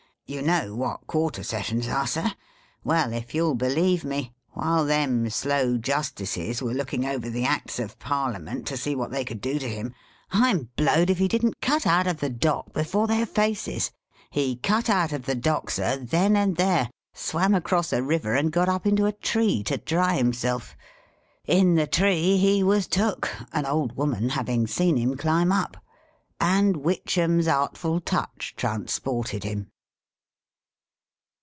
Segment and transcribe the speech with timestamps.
[0.27, 2.31] You know what Quarter Sessions are, Sir.
[2.85, 7.99] Well, if you'll believe me, while them slow justices were looking over the Acts of
[7.99, 9.93] Parliament, to see what they could do to him,
[10.31, 13.91] I 'm blowed if he didn't cut out of the dock before their faces!
[14.29, 18.53] He cut out of the dock, Sir, then and there; swam across a river; and
[18.53, 20.77] got up into a tree to dry himself.
[21.45, 25.75] In the tree he was took— an old woman having seen him climb up—
[26.39, 29.67] and Witchem's artful touch transported him